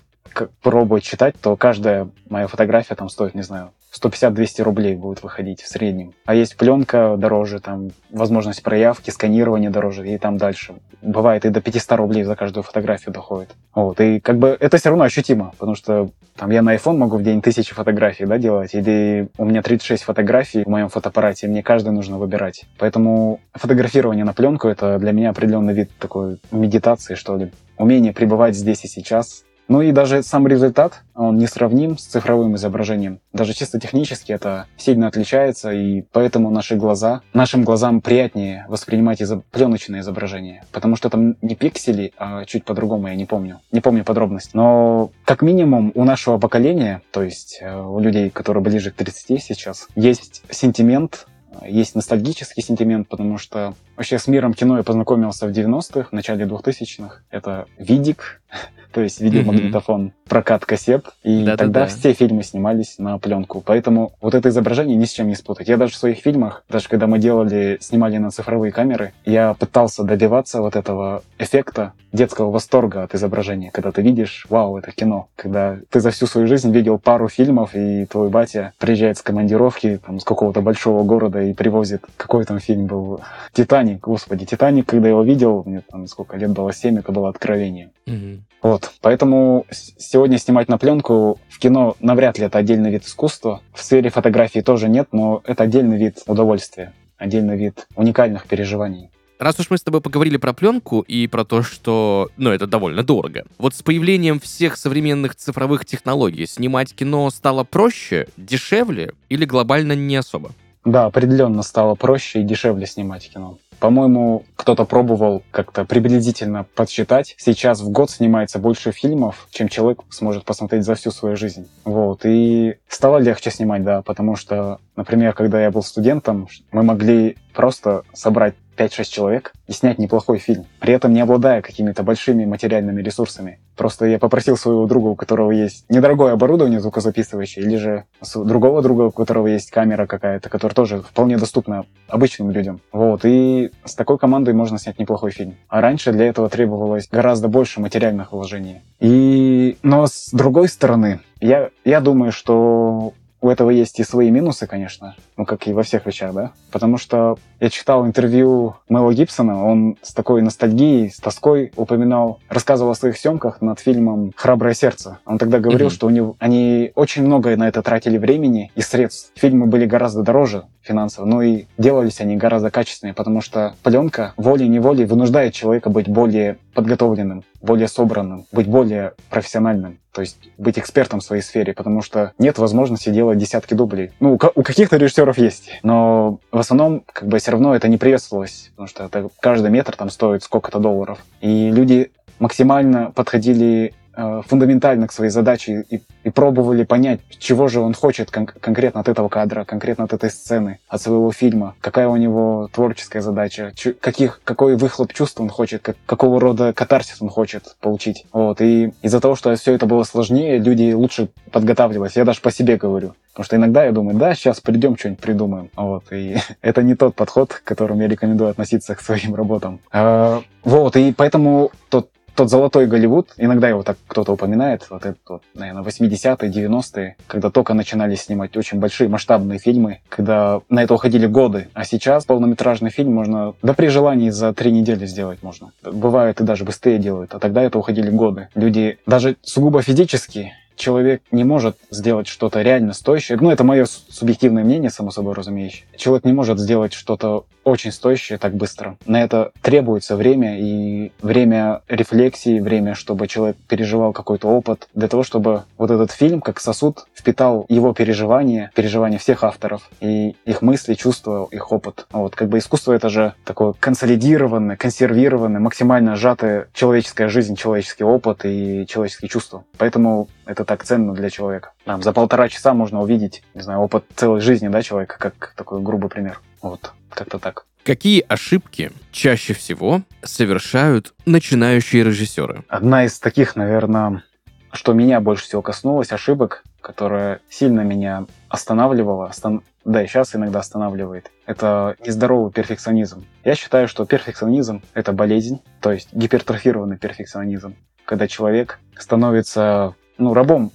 [0.61, 5.67] пробовать читать, то каждая моя фотография там стоит, не знаю, 150-200 рублей будет выходить в
[5.67, 6.13] среднем.
[6.25, 10.75] А есть пленка дороже, там возможность проявки, сканирования дороже и там дальше.
[11.01, 13.49] Бывает и до 500 рублей за каждую фотографию доходит.
[13.73, 13.99] Вот.
[14.01, 17.23] И как бы это все равно ощутимо, потому что там я на iPhone могу в
[17.23, 21.63] день тысячи фотографий да, делать, или у меня 36 фотографий в моем фотоаппарате, и мне
[21.63, 22.65] каждый нужно выбирать.
[22.77, 27.51] Поэтому фотографирование на пленку— это для меня определенный вид такой медитации, что ли.
[27.77, 32.55] Умение пребывать здесь и сейчас, ну и даже сам результат, он не сравним с цифровым
[32.55, 33.19] изображением.
[33.33, 39.43] Даже чисто технически это сильно отличается, и поэтому наши глаза, нашим глазам приятнее воспринимать изоб...
[39.51, 40.63] пленочное изображение.
[40.71, 43.59] Потому что там не пиксели, а чуть по-другому, я не помню.
[43.71, 44.51] Не помню подробности.
[44.53, 49.41] Но как минимум у нашего поколения, то есть э, у людей, которые ближе к 30
[49.41, 51.27] сейчас, есть сентимент
[51.65, 56.45] есть ностальгический сентимент, потому что вообще с миром кино я познакомился в 90-х, в начале
[56.45, 57.21] 2000-х.
[57.29, 58.41] Это видик,
[58.95, 60.29] то есть видеомагнитофон, mm-hmm.
[60.29, 61.57] прокат кассет, и Да-да-да.
[61.57, 63.59] тогда все фильмы снимались на пленку.
[63.59, 65.67] Поэтому вот это изображение ни с чем не спутать.
[65.67, 70.05] Я даже в своих фильмах, даже когда мы делали, снимали на цифровые камеры, я пытался
[70.05, 75.27] добиваться вот этого эффекта детского восторга от изображения, когда ты видишь, вау, это кино.
[75.35, 79.99] Когда ты за всю свою жизнь видел пару фильмов, и твой батя приезжает с командировки
[80.05, 83.19] там, с какого-то большого города и привозит, какой там фильм был,
[83.51, 87.27] «Титаник», господи, «Титаник», когда я его видел, мне там сколько лет было, 7, это было
[87.27, 87.91] откровение.
[88.07, 88.39] Mm-hmm.
[88.61, 93.61] Вот, поэтому сегодня снимать на пленку в кино навряд ли это отдельный вид искусства.
[93.73, 99.09] В сфере фотографии тоже нет, но это отдельный вид удовольствия, отдельный вид уникальных переживаний.
[99.37, 103.03] Раз уж мы с тобой поговорили про пленку и про то, что, ну, это довольно
[103.03, 103.43] дорого.
[103.57, 110.15] Вот с появлением всех современных цифровых технологий снимать кино стало проще, дешевле или глобально не
[110.15, 110.51] особо?
[110.85, 113.57] Да, определенно стало проще и дешевле снимать кино.
[113.85, 117.35] По-моему, кто-то пробовал как-то приблизительно подсчитать.
[117.37, 121.67] Сейчас в год снимается больше фильмов, чем человек сможет посмотреть за всю свою жизнь.
[121.83, 122.21] Вот.
[122.23, 128.01] И стало легче снимать, да, потому что, например, когда я был студентом, мы могли просто
[128.11, 133.59] собрать 5-6 человек и снять неплохой фильм, при этом не обладая какими-то большими материальными ресурсами.
[133.75, 139.03] Просто я попросил своего друга, у которого есть недорогое оборудование звукозаписывающее, или же другого друга,
[139.03, 142.79] у которого есть камера какая-то, которая тоже вполне доступна обычным людям.
[142.91, 145.55] Вот, и с такой командой можно снять неплохой фильм.
[145.67, 148.81] А раньше для этого требовалось гораздо больше материальных вложений.
[148.99, 149.77] И...
[149.83, 153.13] Но с другой стороны, я, я думаю, что
[153.45, 156.97] у этого есть и свои минусы, конечно, ну, как и во всех вещах, да, потому
[156.97, 162.95] что я читал интервью Мэла Гибсона, он с такой ностальгией, с тоской упоминал, рассказывал о
[162.95, 165.19] своих съемках над фильмом «Храброе сердце».
[165.25, 165.93] Он тогда говорил, mm-hmm.
[165.93, 169.31] что у него, они очень много на это тратили времени и средств.
[169.35, 175.05] Фильмы были гораздо дороже финансово, но и делались они гораздо качественнее, потому что пленка волей-неволей
[175.05, 181.23] вынуждает человека быть более подготовленным, более собранным, быть более профессиональным, то есть быть экспертом в
[181.23, 184.11] своей сфере, потому что нет возможности делать десятки дублей.
[184.19, 187.97] Ну, у, у каких-то режиссеров есть, но в основном как бы все равно это не
[187.97, 191.19] приветствовалось, потому что это, каждый метр там стоит сколько-то долларов.
[191.41, 197.93] И люди максимально подходили фундаментально к своей задаче и, и пробовали понять, чего же он
[197.93, 202.15] хочет кон- конкретно от этого кадра, конкретно от этой сцены, от своего фильма, какая у
[202.15, 207.75] него творческая задача, каких, какой выхлоп чувств он хочет, как, какого рода катарсис он хочет
[207.79, 208.25] получить.
[208.31, 208.61] Вот.
[208.61, 212.15] И из-за того, что все это было сложнее, люди лучше подготавливались.
[212.15, 213.15] Я даже по себе говорю.
[213.31, 215.69] Потому что иногда я думаю, да, сейчас придем, что-нибудь придумаем.
[215.75, 216.05] Вот.
[216.11, 219.79] И это не тот подход, к которому я рекомендую относиться к своим работам.
[219.91, 220.95] А, вот.
[220.95, 225.83] И поэтому тот тот золотой Голливуд, иногда его так кто-то упоминает, вот это, вот, наверное,
[225.83, 231.69] 80-е, 90-е, когда только начинали снимать очень большие масштабные фильмы, когда на это уходили годы.
[231.73, 235.71] А сейчас полнометражный фильм можно, да при желании за три недели сделать можно.
[235.83, 238.49] Бывает и даже быстрее делают, а тогда это уходили годы.
[238.55, 243.37] Люди даже сугубо физически человек не может сделать что-то реально стоящее.
[243.39, 245.85] Ну, это мое субъективное мнение, само собой разумеющее.
[245.97, 248.95] Человек не может сделать что-то очень стоящее так быстро.
[249.05, 255.23] На это требуется время и время рефлексии, время, чтобы человек переживал какой-то опыт, для того,
[255.23, 260.93] чтобы вот этот фильм, как сосуд, впитал его переживания, переживания всех авторов, и их мысли,
[260.93, 262.05] чувства, их опыт.
[262.11, 268.45] Вот, как бы искусство— это же такое консолидированное, консервированное, максимально сжатое человеческая жизнь, человеческий опыт
[268.45, 269.63] и человеческие чувства.
[269.77, 271.71] Поэтому это так ценно для человека.
[271.83, 275.81] Там, за полтора часа можно увидеть, не знаю, опыт целой жизни, да, человека, как такой
[275.81, 276.39] грубый пример.
[276.65, 277.67] Вот, как-то так.
[277.83, 282.63] Какие ошибки чаще всего совершают начинающие режиссеры?
[282.67, 284.23] Одна из таких, наверное,
[284.71, 289.61] что меня больше всего коснулось, ошибок, которая сильно меня останавливала, остан...
[289.83, 293.23] да и сейчас иногда останавливает, это нездоровый перфекционизм.
[293.43, 297.75] Я считаю, что перфекционизм— это болезнь, то есть гипертрофированный перфекционизм,
[298.05, 300.71] когда человек становится ну, рабом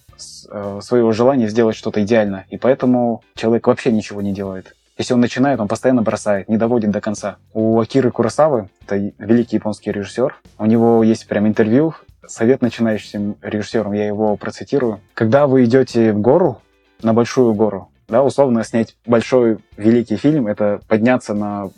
[0.49, 4.77] э, своего желания сделать что-то идеально, и поэтому человек вообще ничего не делает.
[5.01, 7.39] Если он начинает, он постоянно бросает, не доводит до конца.
[7.55, 11.95] У Акиры Курасавы, это великий японский режиссер, у него есть прям интервью,
[12.29, 15.01] совет начинающим режиссерам, я его процитирую.
[15.15, 16.61] Когда вы идете в гору,
[17.01, 21.71] на большую гору, да, условно снять большой великий фильм, это подняться на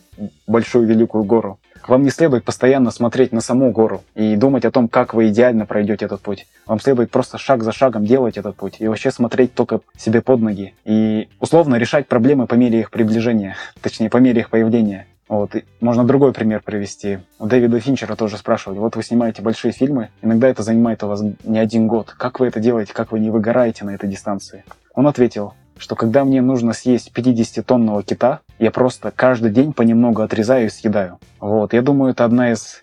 [0.49, 1.61] большую великую гору.
[1.89, 5.67] Вам не следует постоянно смотреть на саму гору и думать о том, как вы идеально
[5.67, 6.47] пройдете этот путь.
[6.67, 10.41] Вам следует просто шаг за шагом делать этот путь и вообще смотреть только себе под
[10.41, 10.75] ноги.
[10.85, 15.07] И условно решать проблемы по мере их приближения, точнее, по мере их появления.
[15.29, 15.55] Вот.
[15.57, 17.21] И можно другой пример привести.
[17.39, 21.23] У Дэвида Финчера тоже спрашивали, вот вы снимаете большие фильмы, иногда это занимает у вас
[21.45, 22.15] не один год.
[22.19, 24.65] Как вы это делаете, как вы не выгораете на этой дистанции?
[24.95, 30.67] Он ответил, что когда мне нужно съесть 50-тонного кита, я просто каждый день понемногу отрезаю
[30.67, 31.19] и съедаю.
[31.41, 32.83] Вот, я думаю, это одна из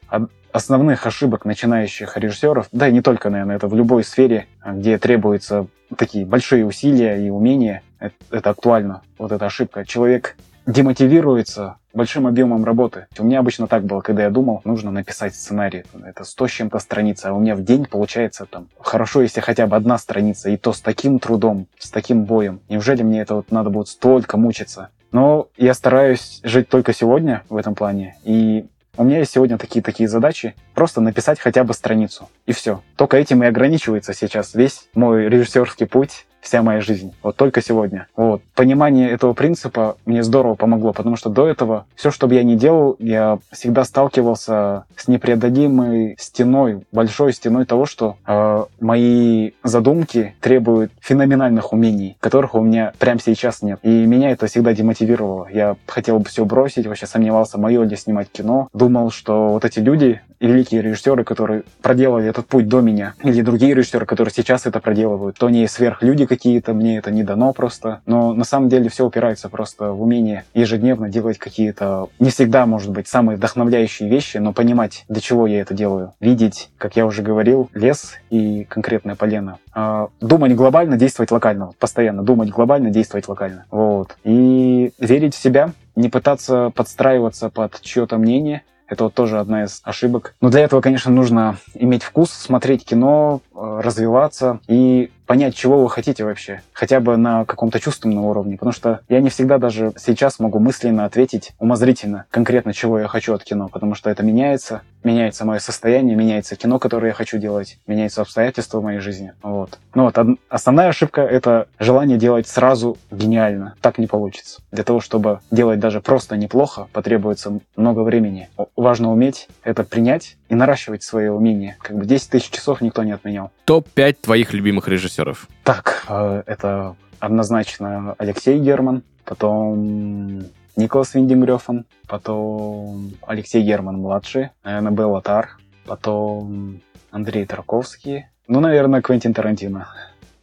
[0.51, 5.67] основных ошибок начинающих режиссеров, да и не только, наверное, это в любой сфере, где требуются
[5.95, 9.85] такие большие усилия и умения, это, это актуально, вот эта ошибка.
[9.85, 13.07] Человек демотивируется большим объемом работы.
[13.17, 15.83] У меня обычно так было, когда я думал, нужно написать сценарий.
[16.03, 19.65] Это 100 с чем-то страниц, а у меня в день получается там хорошо, если хотя
[19.65, 22.59] бы одна страница, и то с таким трудом, с таким боем.
[22.67, 24.89] Неужели мне это вот надо будет столько мучиться?
[25.11, 28.65] Но я стараюсь жить только сегодня в этом плане, и
[28.97, 32.81] у меня есть сегодня такие такие задачи, просто написать хотя бы страницу, и все.
[32.95, 37.13] Только этим и ограничивается сейчас весь мой режиссерский путь вся моя жизнь.
[37.23, 38.08] Вот только сегодня.
[38.15, 38.41] Вот.
[38.56, 42.56] Понимание этого принципа мне здорово помогло, потому что до этого все, что бы я ни
[42.56, 50.91] делал, я всегда сталкивался с непреодолимой стеной, большой стеной того, что э, мои задумки требуют
[50.99, 53.80] феноменальных умений, которых у меня прямо сейчас нет.
[53.84, 55.47] И меня это всегда демотивировало.
[55.52, 58.69] Я хотел бы все бросить, вообще сомневался, мое ли снимать кино.
[58.73, 63.73] Думал, что вот эти люди, великие режиссеры, которые проделали этот путь до меня, или другие
[63.73, 67.99] режиссеры, которые сейчас это проделывают, то они сверхлюди какие-то, мне это не дано просто.
[68.05, 72.91] Но на самом деле все упирается просто в умение ежедневно делать какие-то, не всегда, может
[72.91, 76.13] быть, самые вдохновляющие вещи, но понимать, для чего я это делаю.
[76.21, 79.57] Видеть, как я уже говорил, лес и конкретное полено.
[79.73, 81.71] А, думать глобально, действовать локально.
[81.79, 83.65] Постоянно думать глобально, действовать локально.
[83.71, 84.15] Вот.
[84.23, 89.81] И верить в себя, не пытаться подстраиваться под чье-то мнение, это вот тоже одна из
[89.83, 90.35] ошибок.
[90.41, 95.91] Но для этого, конечно, нужно иметь вкус, смотреть кино, э, развиваться и понять, чего вы
[95.91, 100.39] хотите вообще, хотя бы на каком-то чувственном уровне, потому что я не всегда даже сейчас
[100.39, 105.45] могу мысленно ответить умозрительно конкретно, чего я хочу от кино, потому что это меняется, меняется
[105.45, 109.33] мое состояние, меняется кино, которое я хочу делать, меняются обстоятельства в моей жизни.
[109.43, 109.77] Вот.
[109.93, 110.17] Ну вот,
[110.49, 113.75] основная ошибка— это желание делать сразу гениально.
[113.81, 114.63] Так не получится.
[114.71, 118.49] Для того, чтобы делать даже просто неплохо, потребуется много времени.
[118.75, 121.77] Важно уметь это принять и наращивать свои умения.
[121.79, 123.51] Как бы 10 тысяч часов никто не отменял.
[123.65, 125.47] Топ-5 твоих любимых режиссеров?
[125.63, 130.43] Так, э, это однозначно Алексей Герман, потом
[130.75, 136.81] Николас Виндингрёфен, потом Алексей Герман младший, наверное, Белла Тар, потом
[137.12, 139.88] Андрей Тарковский, ну, наверное, Квентин Тарантино.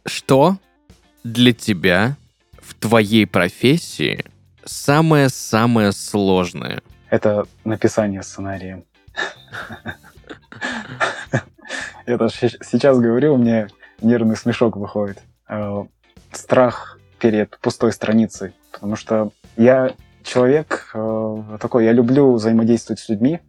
[0.05, 0.57] Что
[1.23, 2.15] для тебя
[2.61, 4.23] в твоей профессии
[4.63, 6.81] самое-самое сложное?
[7.09, 8.83] Это написание сценария.
[12.07, 13.67] Я даже сейчас говорю, у меня
[14.01, 15.21] нервный смешок выходит.
[15.49, 15.83] Э,
[16.31, 18.53] страх перед пустой страницей.
[18.71, 19.91] Потому что я
[20.23, 23.41] человек э, такой, я люблю взаимодействовать с людьми.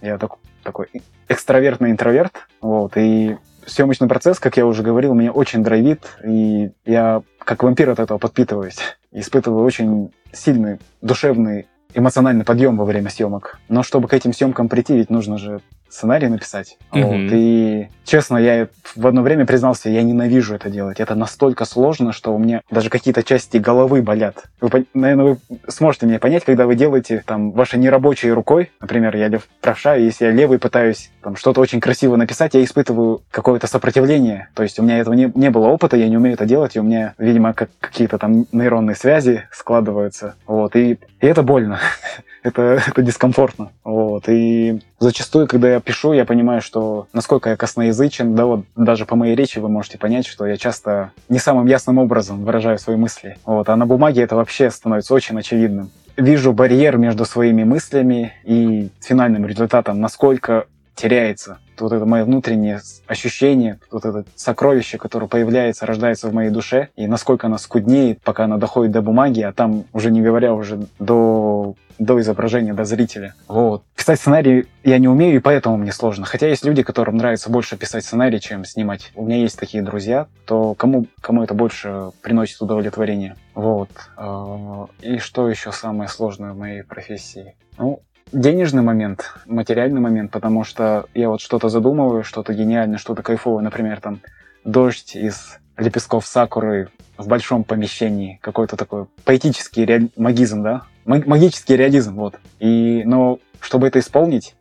[0.00, 0.88] Я так, такой
[1.28, 2.32] экстравертный интроверт.
[2.62, 7.90] Вот, и съемочный процесс, как я уже говорил, меня очень драйвит, и я как вампир
[7.90, 8.78] от этого подпитываюсь.
[9.12, 13.58] Испытываю очень сильный душевный эмоциональный подъем во время съемок.
[13.68, 16.78] Но чтобы к этим съемкам прийти, ведь нужно же сценарий написать.
[16.92, 17.02] Мгм.
[17.04, 17.32] Вот.
[17.32, 21.00] И честно, я в одно время признался, я ненавижу это делать.
[21.00, 24.44] Это настолько сложно, что у меня даже какие-то части головы болят.
[24.60, 29.28] Вы, наверное, вы сможете меня понять, когда вы делаете там вашей нерабочей рукой, например, я
[29.28, 33.66] лев правша, и если я левый пытаюсь там что-то очень красиво написать, я испытываю какое-то
[33.66, 34.48] сопротивление.
[34.54, 36.80] То есть у меня этого не, не было опыта, я не умею это делать, и
[36.80, 40.34] у меня, видимо, как какие-то там нейронные связи складываются.
[40.46, 40.76] Вот.
[40.76, 41.80] И, и это больно.
[42.46, 43.70] это, это дискомфортно.
[43.84, 44.28] Вот.
[44.28, 49.16] И зачастую, когда я пишу, я понимаю, что насколько я косноязычен, да вот даже по
[49.16, 53.36] моей речи вы можете понять, что я часто не самым ясным образом выражаю свои мысли.
[53.44, 53.68] Вот.
[53.68, 55.90] А на бумаге это вообще становится очень очевидным.
[56.16, 63.78] Вижу барьер между своими мыслями и финальным результатом, насколько теряется вот это мое внутреннее ощущение,
[63.90, 68.58] вот это сокровище, которое появляется, рождается в моей душе, и насколько оно скуднеет, пока оно
[68.58, 73.34] доходит до бумаги, а там уже не говоря уже до, до изображения, до зрителя.
[73.48, 73.84] Вот.
[73.94, 76.24] Писать сценарий я не умею, и поэтому мне сложно.
[76.26, 79.12] Хотя есть люди, которым нравится больше писать сценарий, чем снимать.
[79.14, 83.36] У меня есть такие друзья, то кому, кому это больше приносит удовлетворение.
[83.54, 83.90] Вот.
[84.16, 87.54] А, И что еще самое сложное в моей профессии?
[87.78, 88.00] Ну,
[88.32, 94.00] денежный момент, материальный момент, потому что я вот что-то задумываю, что-то гениальное, что-то кайфовое, например,
[94.00, 94.20] там
[94.64, 100.08] дождь из лепестков сакуры в большом помещении, какой-то такой поэтический реаль...
[100.16, 100.82] магизм, да?
[101.04, 102.36] Маг- Магический реализм, вот.
[102.58, 104.56] И, но чтобы это исполнить,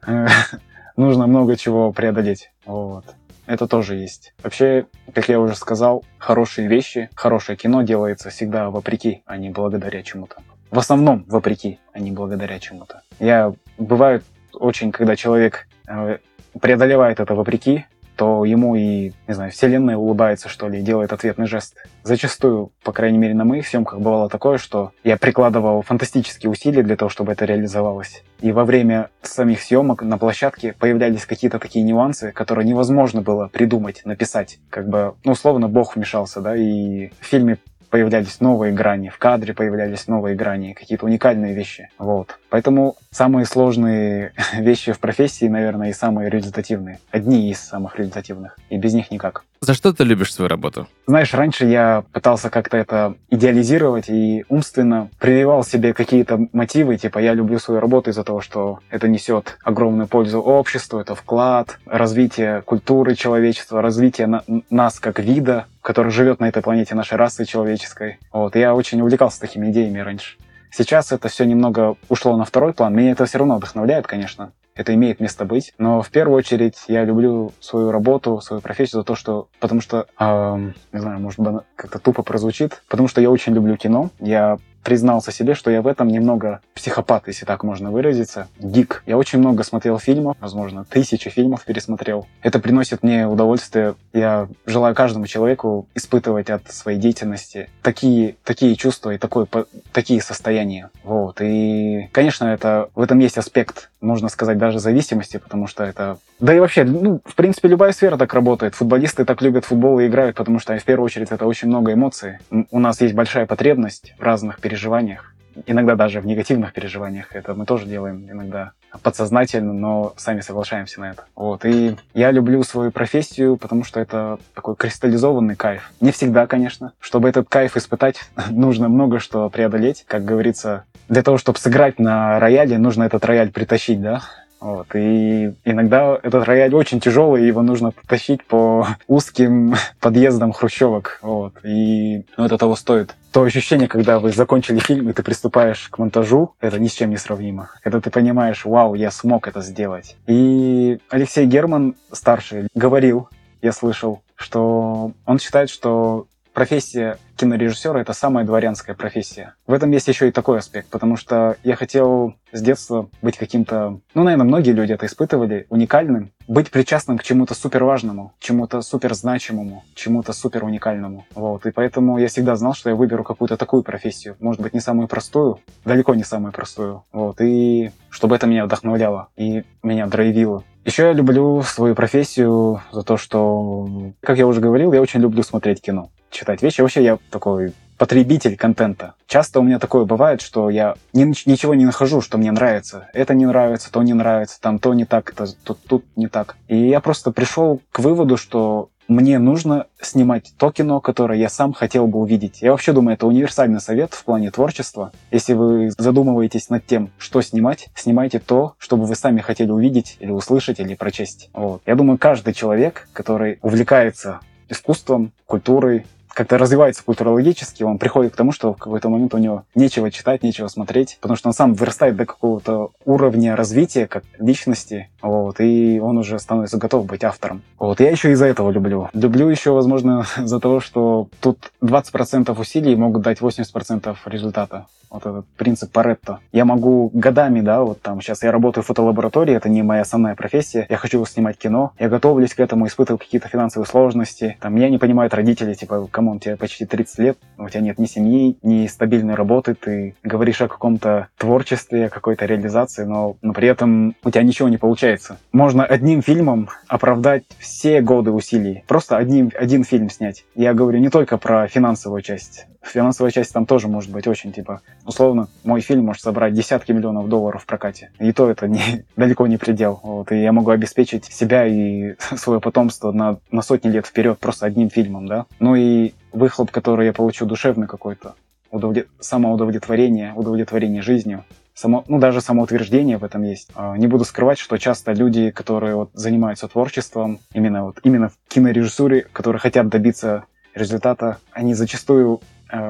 [0.97, 3.05] нужно много чего преодолеть, вот.
[3.45, 4.33] Это тоже есть.
[4.43, 10.01] Вообще, как я уже сказал, хорошие вещи, хорошее кино делается всегда вопреки, а не благодаря
[10.01, 10.37] чему-то.
[10.71, 13.03] В основном вопреки, а не благодаря чему-то.
[13.19, 14.23] Я бывает
[14.53, 16.17] очень, когда человек э,
[16.59, 21.47] преодолевает это вопреки, то ему и, не знаю, вселенная улыбается, что ли, и делает ответный
[21.47, 21.75] жест.
[22.03, 26.95] Зачастую, по крайней мере, на моих съемках бывало такое, что я прикладывал фантастические усилия для
[26.95, 28.23] того, чтобы это реализовалось.
[28.41, 34.01] И во время самих съемок на площадке появлялись какие-то такие нюансы, которые невозможно было придумать,
[34.05, 34.59] написать.
[34.69, 37.57] Как бы, ну, условно, Бог вмешался, да, и в фильме
[37.95, 41.87] появлялись новые грани, в кадре появлялись новые грани, какие-то уникальные вещи.
[41.97, 42.37] Вот.
[42.49, 46.99] Поэтому самые сложные вещи в профессии, наверное, и самые результативные.
[47.09, 48.57] Одни из самых результативных.
[48.69, 49.45] И без них никак.
[49.61, 50.87] За что ты любишь свою работу?
[51.07, 57.33] Знаешь, раньше я пытался как-то это идеализировать и умственно прививал себе какие-то мотивы, типа я
[57.33, 63.15] люблю свою работу из-за того, что это несет огромную пользу обществу, это вклад, развитие культуры
[63.15, 68.19] человечества, развитие на- нас как вида, который живет на этой планете, нашей расы человеческой.
[68.31, 70.35] Вот, я очень увлекался такими идеями раньше.
[70.77, 72.93] Сейчас это все немного ушло на второй план.
[72.93, 74.51] Меня это все равно вдохновляет, конечно.
[74.75, 75.73] Это имеет место быть.
[75.77, 79.47] Но в первую очередь я люблю свою работу, свою профессию за то, что...
[79.61, 81.39] Потому что, эм, не знаю, может
[81.77, 82.83] как-то тупо прозвучит.
[82.89, 84.09] Потому что я очень люблю кино.
[84.19, 88.47] Я признался себе, что я в этом немного психопат, если так можно выразиться.
[88.59, 89.03] Гик.
[89.07, 92.27] Я очень много смотрел фильмов, возможно, тысячи фильмов пересмотрел.
[92.43, 93.95] Это приносит мне удовольствие.
[94.13, 99.47] Я желаю каждому человеку испытывать от своей деятельности такие, такие чувства и такое,
[99.91, 100.91] такие состояния.
[101.03, 101.41] Вот.
[101.41, 106.19] И, конечно, это, в этом есть аспект, можно сказать, даже зависимости, потому что это...
[106.39, 108.75] Да и вообще, ну, в принципе, любая сфера так работает.
[108.75, 112.39] Футболисты так любят футбол и играют, потому что, в первую очередь, это очень много эмоций.
[112.71, 115.33] У нас есть большая потребность в разных переживаниях.
[115.65, 117.33] Иногда даже в негативных переживаниях.
[117.33, 121.23] Это мы тоже делаем иногда подсознательно, но сами соглашаемся на это.
[121.35, 121.63] Вот.
[121.65, 125.91] И я люблю свою профессию, потому что это такой кристаллизованный кайф.
[126.01, 126.91] Не всегда, конечно.
[126.99, 128.19] Чтобы этот кайф испытать,
[128.49, 130.03] нужно много что преодолеть.
[130.07, 134.23] Как говорится, для того, чтобы сыграть на рояле, нужно этот рояль притащить, да?
[134.59, 134.87] Вот.
[134.95, 141.19] И иногда этот рояль очень тяжелый, его нужно тащить по узким подъездам хрущевок.
[141.21, 141.53] Вот.
[141.63, 143.15] И ну, это того стоит.
[143.31, 147.09] То ощущение, когда вы закончили фильм, и ты приступаешь к монтажу, это ни с чем
[147.09, 147.69] не сравнимо.
[147.83, 150.15] Когда ты понимаешь, вау, я смог это сделать.
[150.25, 153.27] И Алексей Герман, старший, говорил,
[153.61, 159.55] я слышал, что он считает, что профессия кинорежиссера это самая дворянская профессия.
[159.67, 163.99] В этом есть еще и такой аспект, потому что я хотел с детства быть каким-то,
[164.13, 169.13] ну, наверное, многие люди это испытывали, уникальным, быть причастным к чему-то супер важному, чему-то супер
[169.13, 171.25] значимому, чему-то супер уникальному.
[171.35, 171.65] Вот.
[171.65, 174.37] И поэтому я всегда знал, что я выберу какую-то такую профессию.
[174.39, 177.03] Может быть, не самую простую, далеко не самую простую.
[177.11, 177.41] Вот.
[177.41, 180.63] И чтобы это меня вдохновляло и меня драйвило.
[180.85, 185.41] Еще я люблю свою профессию за то, что, как я уже говорил, я очень люблю
[185.41, 186.81] смотреть кино, читать вещи.
[186.81, 189.13] Вообще я такой потребитель контента.
[189.27, 193.07] Часто у меня такое бывает, что я ни- ничего не нахожу, что мне нравится.
[193.13, 195.33] Это не нравится, то не нравится, там то не так,
[195.63, 196.57] тут, тут не так.
[196.67, 201.73] И я просто пришел к выводу, что мне нужно снимать то кино, которое я сам
[201.73, 202.61] хотел бы увидеть.
[202.61, 205.11] Я вообще думаю, это универсальный совет в плане творчества.
[205.31, 210.31] Если вы задумываетесь над тем, что снимать, снимайте то, чтобы вы сами хотели увидеть или
[210.31, 211.49] услышать, или прочесть.
[211.53, 211.81] Вот.
[211.85, 214.39] Я думаю, каждый человек, который увлекается
[214.69, 216.05] искусством, культурой,
[216.35, 220.43] как-то развивается культурологически, он приходит к тому, что в какой-то момент у него нечего читать,
[220.43, 225.99] нечего смотреть, потому что он сам вырастает до какого-то уровня развития как личности, вот, и
[225.99, 227.61] он уже становится готов быть автором.
[227.79, 229.09] Вот, я еще из-за этого люблю.
[229.13, 235.45] Люблю еще, возможно, за того, что тут 20% усилий могут дать 80% результата вот этот
[235.57, 236.39] принцип Парето.
[236.51, 240.35] Я могу годами, да, вот там сейчас я работаю в фотолаборатории, это не моя основная
[240.35, 244.89] профессия, я хочу снимать кино, я готовлюсь к этому, испытываю какие-то финансовые сложности, там меня
[244.89, 248.57] не понимают родители, типа, come on, тебе почти 30 лет, у тебя нет ни семьи,
[248.61, 254.15] ни стабильной работы, ты говоришь о каком-то творчестве, о какой-то реализации, но, но при этом
[254.23, 255.37] у тебя ничего не получается.
[255.51, 260.45] Можно одним фильмом оправдать все годы усилий, просто одним, один фильм снять.
[260.55, 264.81] Я говорю не только про финансовую часть, финансовая часть там тоже может быть очень, типа,
[265.05, 268.11] условно, мой фильм может собрать десятки миллионов долларов в прокате.
[268.19, 269.99] И то это не, далеко не предел.
[270.03, 274.65] Вот, и я могу обеспечить себя и свое потомство на, на сотни лет вперед просто
[274.65, 275.45] одним фильмом, да.
[275.59, 278.35] Ну и выхлоп, который я получу душевный какой-то,
[278.71, 279.07] удовлет...
[279.19, 283.69] самоудовлетворение, удовлетворение жизнью, само, ну, даже самоутверждение в этом есть.
[283.75, 288.33] А, не буду скрывать, что часто люди, которые вот занимаются творчеством, именно вот именно в
[288.47, 292.41] кинорежиссуре, которые хотят добиться результата, они зачастую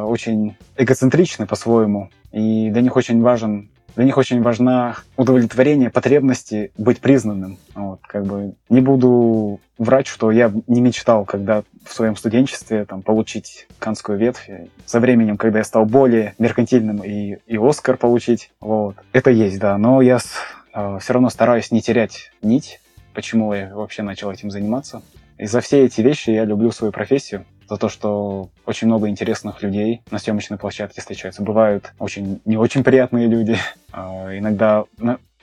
[0.03, 6.99] очень эгоцентричны по-своему, и для них очень важен для них очень важна удовлетворение потребности быть
[6.99, 7.57] признанным.
[7.73, 13.01] Вот, как бы не буду врать, что я не мечтал, когда в своем студенчестве там,
[13.01, 14.49] получить канскую ветвь.
[14.86, 18.95] Со временем, когда я стал более меркантильным и, и Оскар получить, вот.
[19.13, 19.77] Это есть, да.
[19.77, 20.19] Но я
[20.73, 22.81] э, все равно стараюсь не терять нить,
[23.13, 25.03] почему я вообще начал этим заниматься.
[25.38, 29.61] И за все эти вещи я люблю свою профессию за то, что очень много интересных
[29.63, 31.41] людей на съемочной площадке встречаются.
[31.41, 33.57] Бывают очень не очень приятные люди.
[33.97, 34.84] А, иногда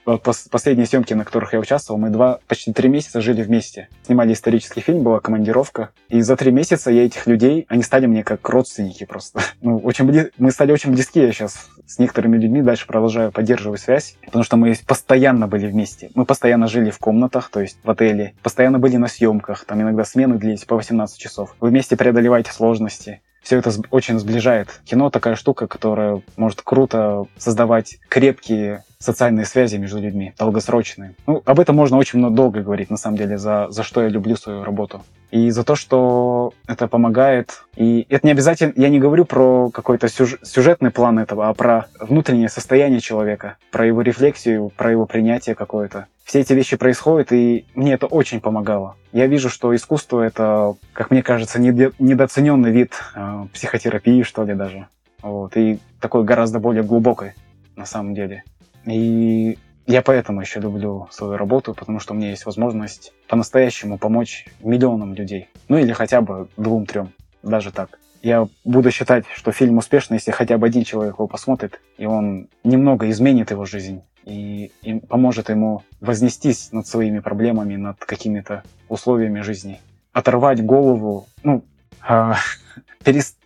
[0.04, 3.88] последние съемки, на которых я участвовал, мы два, почти три месяца жили вместе.
[4.04, 5.90] Снимали исторический фильм, была командировка.
[6.08, 9.40] И за три месяца я этих людей, они стали мне как родственники просто.
[9.62, 10.32] Ну, очень бли...
[10.38, 14.56] Мы стали очень близки, я сейчас с некоторыми людьми дальше продолжаю поддерживать связь, потому что
[14.56, 16.10] мы постоянно были вместе.
[16.14, 20.04] Мы постоянно жили в комнатах, то есть в отеле, постоянно были на съемках, там иногда
[20.04, 21.54] смены длились по 18 часов.
[21.60, 24.80] Вы вместе преодолеваете сложности все это очень сближает.
[24.84, 31.14] Кино такая штука, которая может круто создавать крепкие социальные связи между людьми, долгосрочные.
[31.26, 34.08] Ну, об этом можно очень много долго говорить, на самом деле, за, за что я
[34.08, 35.02] люблю свою работу.
[35.30, 37.64] И за то, что это помогает.
[37.74, 41.86] И это не обязательно, я не говорю про какой-то сюж, сюжетный план этого, а про
[41.98, 46.06] внутреннее состояние человека, про его рефлексию, про его принятие какое-то.
[46.24, 48.96] Все эти вещи происходят, и мне это очень помогало.
[49.12, 54.86] Я вижу, что искусство— это, как мне кажется, недооцененный вид э, психотерапии, что ли, даже.
[55.22, 57.34] Вот, и такой гораздо более глубокой,
[57.76, 58.44] на самом деле.
[58.86, 64.46] И я поэтому еще люблю свою работу, потому что у меня есть возможность по-настоящему помочь
[64.60, 65.48] миллионам людей.
[65.68, 67.12] Ну или хотя бы двум-трем,
[67.42, 67.98] даже так.
[68.22, 72.48] Я буду считать, что фильм успешный, если хотя бы один человек его посмотрит, и он
[72.62, 79.40] немного изменит его жизнь и, и поможет ему вознестись над своими проблемами, над какими-то условиями
[79.40, 79.80] жизни.
[80.12, 81.64] Оторвать голову, ну,
[82.08, 82.34] э,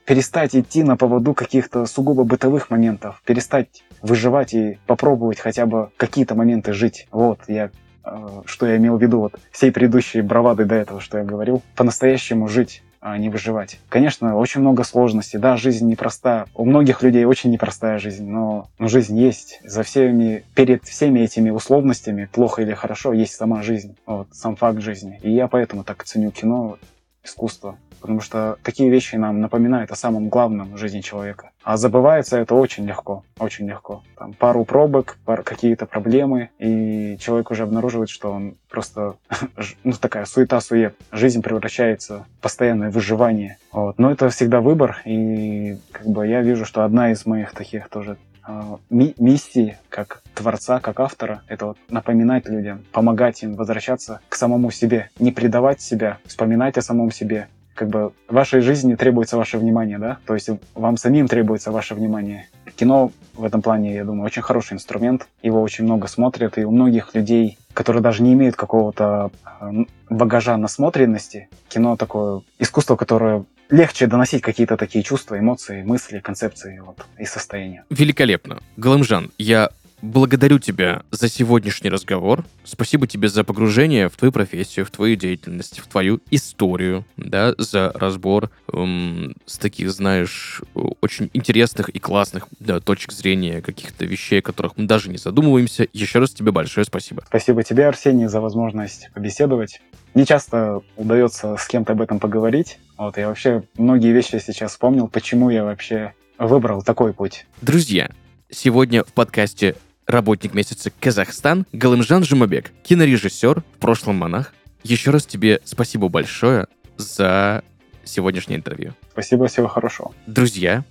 [0.04, 6.34] перестать идти на поводу каких-то сугубо бытовых моментов, перестать выживать и попробовать хотя бы какие-то
[6.34, 7.08] моменты жить.
[7.10, 7.70] Вот, я
[8.04, 11.62] э, что я имел в виду, вот всей предыдущей бравады до этого, что я говорил,
[11.74, 13.78] по-настоящему жить а не выживать.
[13.88, 15.38] Конечно, очень много сложностей.
[15.38, 16.46] Да, жизнь непроста.
[16.56, 19.60] У многих людей очень непростая жизнь, но, но жизнь есть.
[19.62, 23.96] За всеми, перед всеми этими условностями, плохо или хорошо, есть сама жизнь.
[24.06, 25.20] Вот, сам факт жизни.
[25.22, 26.78] И я поэтому так ценю кино,
[27.22, 27.76] искусство
[28.06, 31.50] потому что такие вещи нам напоминают о самом главном в жизни человека.
[31.64, 34.04] А забывается это очень легко, очень легко.
[34.16, 39.16] Там пару пробок, пар, какие-то проблемы, и человек уже обнаруживает, что он просто,
[39.82, 40.94] ну, такая суета-сует.
[41.10, 43.58] Жизнь превращается в постоянное выживание.
[43.72, 43.98] Вот.
[43.98, 48.18] Но это всегда выбор, и как бы я вижу, что одна из моих таких тоже
[48.48, 54.70] а, миссии как творца, как автора, это вот напоминать людям, помогать им возвращаться к самому
[54.70, 59.98] себе, не предавать себя, вспоминать о самом себе, как бы вашей жизни требуется ваше внимание,
[59.98, 62.48] да, то есть вам самим требуется ваше внимание.
[62.74, 66.70] Кино в этом плане, я думаю, очень хороший инструмент, его очень много смотрят, и у
[66.70, 74.06] многих людей, которые даже не имеют какого-то э, багажа насмотренности, кино такое искусство, которое легче
[74.06, 77.84] доносить какие-то такие чувства, эмоции, мысли, концепции вот, и состояния.
[77.90, 78.60] Великолепно.
[78.76, 79.70] Галамжан, я
[80.02, 82.44] благодарю тебя за сегодняшний разговор.
[82.64, 87.92] Спасибо тебе за погружение в твою профессию, в твою деятельность, в твою историю, да, за
[87.94, 90.62] разбор эм, с таких, знаешь,
[91.00, 95.86] очень интересных и классных да, точек зрения каких-то вещей, о которых мы даже не задумываемся.
[95.92, 97.22] Еще раз тебе большое спасибо.
[97.26, 99.80] Спасибо тебе, Арсений, за возможность побеседовать.
[100.14, 102.78] Не часто удается с кем-то об этом поговорить.
[102.96, 107.46] Вот, я вообще многие вещи сейчас вспомнил, почему я вообще выбрал такой путь.
[107.60, 108.10] Друзья,
[108.50, 109.74] сегодня в подкасте
[110.06, 114.54] «Работник месяца Казахстан» Галымжан Жумабек, кинорежиссер, в прошлом монах.
[114.82, 117.64] Еще раз тебе спасибо большое за
[118.04, 118.94] сегодняшнее интервью.
[119.12, 120.14] Спасибо, всего хорошего.
[120.26, 120.84] Друзья,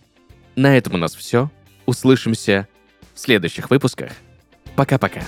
[0.56, 1.50] на этом у нас все.
[1.86, 2.68] Услышимся
[3.14, 4.12] в следующих выпусках.
[4.76, 5.22] Пока-пока.